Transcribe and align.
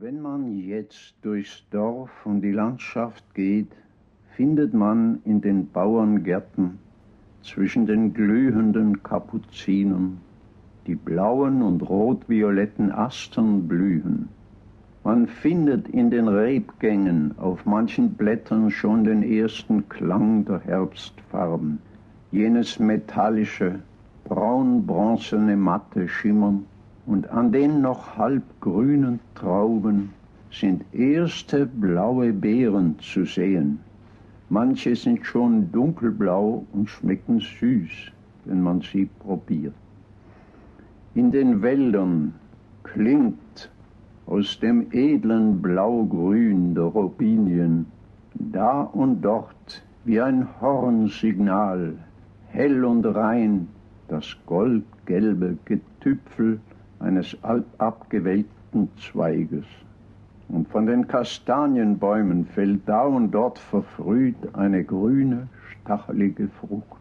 Wenn 0.00 0.22
man 0.22 0.56
jetzt 0.56 1.14
durchs 1.20 1.64
Dorf 1.70 2.10
und 2.24 2.40
die 2.40 2.50
Landschaft 2.50 3.22
geht, 3.34 3.70
findet 4.34 4.72
man 4.72 5.20
in 5.26 5.42
den 5.42 5.68
Bauerngärten 5.68 6.78
zwischen 7.42 7.84
den 7.84 8.14
glühenden 8.14 9.02
Kapuzinern 9.02 10.18
die 10.86 10.94
blauen 10.94 11.60
und 11.60 11.82
rot-violetten 11.82 12.90
Astern 12.90 13.68
blühen. 13.68 14.30
Man 15.04 15.26
findet 15.26 15.88
in 15.88 16.10
den 16.10 16.26
Rebgängen 16.26 17.38
auf 17.38 17.66
manchen 17.66 18.14
Blättern 18.14 18.70
schon 18.70 19.04
den 19.04 19.22
ersten 19.22 19.86
Klang 19.90 20.46
der 20.46 20.60
Herbstfarben, 20.60 21.78
jenes 22.30 22.78
metallische, 22.78 23.80
braun-bronzene 24.24 25.54
Matte 25.54 26.08
schimmern, 26.08 26.64
und 27.06 27.30
an 27.30 27.52
den 27.52 27.80
noch 27.80 28.16
halb 28.16 28.42
grünen 28.60 29.20
Trauben 29.34 30.10
sind 30.50 30.84
erste 30.92 31.66
blaue 31.66 32.32
Beeren 32.32 32.98
zu 33.00 33.24
sehen. 33.24 33.80
Manche 34.48 34.94
sind 34.94 35.24
schon 35.24 35.72
dunkelblau 35.72 36.64
und 36.72 36.88
schmecken 36.90 37.40
süß, 37.40 38.12
wenn 38.44 38.62
man 38.62 38.82
sie 38.82 39.08
probiert. 39.20 39.74
In 41.14 41.30
den 41.30 41.62
Wäldern 41.62 42.34
klingt 42.84 43.70
aus 44.26 44.60
dem 44.60 44.86
edlen 44.92 45.60
Blaugrün 45.60 46.74
der 46.74 46.84
Robinien 46.84 47.86
da 48.34 48.82
und 48.82 49.22
dort 49.22 49.82
wie 50.04 50.20
ein 50.20 50.46
Hornsignal, 50.60 51.94
hell 52.48 52.84
und 52.84 53.04
rein, 53.04 53.68
das 54.08 54.36
goldgelbe 54.46 55.56
Getüpfel 55.64 56.60
eines 57.02 57.36
abgewelkten 57.78 58.88
Zweiges. 58.98 59.64
Und 60.48 60.68
von 60.68 60.86
den 60.86 61.06
Kastanienbäumen 61.08 62.46
fällt 62.46 62.88
da 62.88 63.02
und 63.04 63.30
dort 63.30 63.58
verfrüht 63.58 64.36
eine 64.54 64.84
grüne, 64.84 65.48
stachelige 65.70 66.48
Frucht. 66.60 67.00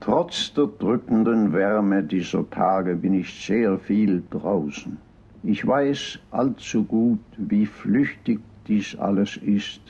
Trotz 0.00 0.52
der 0.54 0.66
drückenden 0.66 1.52
Wärme 1.52 2.02
dieser 2.02 2.48
Tage 2.50 2.94
bin 2.94 3.14
ich 3.14 3.44
sehr 3.44 3.78
viel 3.78 4.22
draußen. 4.30 4.98
Ich 5.42 5.66
weiß 5.66 6.18
allzu 6.30 6.84
gut, 6.84 7.20
wie 7.36 7.66
flüchtig 7.66 8.40
dies 8.68 8.96
alles 8.96 9.36
ist, 9.36 9.80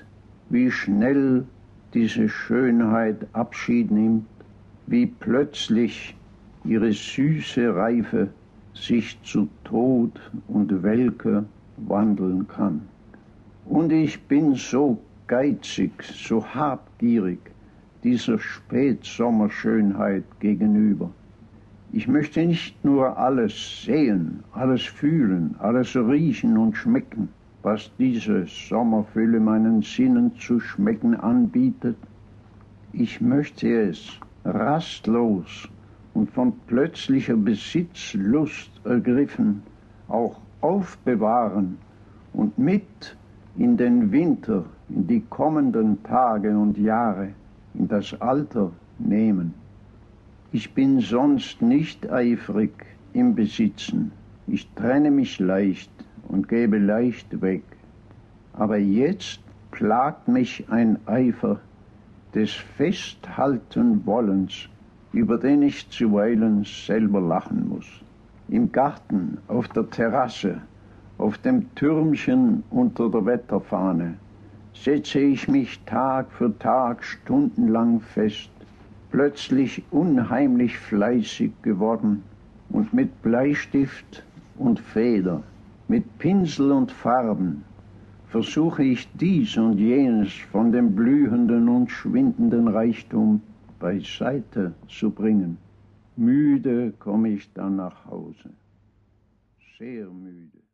wie 0.49 0.71
schnell 0.71 1.45
diese 1.93 2.29
Schönheit 2.29 3.27
Abschied 3.33 3.91
nimmt, 3.91 4.27
wie 4.87 5.07
plötzlich 5.07 6.15
ihre 6.65 6.93
süße 6.93 7.75
Reife 7.75 8.29
sich 8.77 9.19
zu 9.23 9.49
Tod 9.65 10.13
und 10.49 10.83
Welke 10.83 11.45
wandeln 11.77 12.47
kann. 12.47 12.83
Und 13.65 13.91
ich 13.91 14.21
bin 14.23 14.55
so 14.55 14.99
geizig, 15.27 15.93
so 16.03 16.45
habgierig 16.45 17.39
dieser 18.05 18.39
Spätsommerschönheit 18.39 20.25
gegenüber. 20.39 21.11
Ich 21.93 22.07
möchte 22.07 22.45
nicht 22.45 22.85
nur 22.85 23.17
alles 23.17 23.83
sehen, 23.85 24.45
alles 24.53 24.83
fühlen, 24.83 25.57
alles 25.59 25.97
riechen 25.97 26.59
und 26.59 26.77
schmecken, 26.77 27.29
was 27.63 27.91
diese 27.99 28.47
Sommerfülle 28.47 29.41
meinen 29.41 29.83
Sinnen 29.83 30.37
zu 30.37 30.61
schmecken 30.61 31.15
anbietet. 31.15 31.97
Ich 32.93 33.21
möchte 33.21 33.69
es 33.89 34.21
rastlos 34.45 35.69
und 36.17 36.31
von 36.31 36.55
plötzlicher 36.67 37.37
Besitzlust 37.37 38.71
ergriffen, 38.85 39.63
auch 40.09 40.41
aufbewahren 40.63 41.77
und 42.33 42.57
mit 42.57 43.15
in 43.59 43.77
den 43.77 44.11
Winter, 44.11 44.65
in 44.89 45.07
die 45.07 45.21
kommenden 45.29 46.03
Tage 46.05 46.57
und 46.57 46.79
Jahre, 46.79 47.35
in 47.75 47.87
das 47.89 48.19
Alter 48.19 48.73
nehmen. 48.99 49.53
Ich 50.53 50.73
bin 50.73 51.01
sonst 51.01 51.61
nicht 51.61 52.11
eifrig 52.11 52.73
im 53.13 53.35
Besitzen. 53.35 54.11
Ich 54.47 54.67
trenne 54.75 55.11
mich 55.11 55.39
leicht 55.39 55.91
und 56.29 56.49
gebe 56.49 56.79
leicht 56.79 57.43
weg. 57.43 57.65
Aber 58.55 58.79
jetzt 58.79 59.41
plagt 59.71 60.29
mich 60.29 60.65
ein 60.71 60.97
Eifer 61.07 61.61
des 62.35 62.53
Festhaltenwollens 62.53 64.71
über 65.17 65.39
den 65.39 65.63
ich 65.63 65.89
zuweilen 65.89 66.63
selber 66.65 67.23
lachen 67.23 67.71
muss. 67.71 67.87
Im 68.49 68.71
Garten, 68.71 69.39
auf 69.49 69.67
der 69.69 69.89
Terrasse, 69.89 70.61
auf 71.17 71.39
dem 71.39 71.75
Türmchen 71.75 72.63
unter 72.69 73.09
der 73.09 73.25
Wetterfahne 73.25 74.19
setze 74.75 75.21
ich 75.21 75.49
mich 75.49 75.81
Tag 75.87 76.31
für 76.33 76.57
Tag 76.59 77.03
stundenlang 77.03 78.01
fest, 78.01 78.51
plötzlich 79.11 79.83
unheimlich 79.91 80.77
fleißig 80.77 81.53
geworden 81.63 82.23
und 82.69 82.93
mit 82.93 83.23
Bleistift 83.23 84.23
und 84.59 84.79
Feder, 84.79 85.43
mit 85.89 86.19
Pinsel 86.19 86.73
und 86.73 86.93
Farben 86.93 87.65
versuche 88.29 88.85
ich 88.85 89.09
dies 89.15 89.57
und 89.57 89.79
jenes 89.79 90.35
von 90.53 90.73
dem 90.73 90.95
blühenden 90.95 91.71
und 91.71 91.91
schwindenden 91.91 92.69
Reichtum 92.69 93.41
beiseite 93.79 94.75
zu 94.89 95.11
bringen. 95.11 95.59
Müde 96.17 96.93
komme 96.99 97.31
ich 97.31 97.53
dann 97.53 97.77
nach 97.77 98.07
Hause, 98.07 98.51
sehr 99.79 100.09
müde. 100.09 100.66